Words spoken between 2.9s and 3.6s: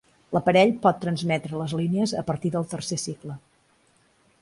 cicle.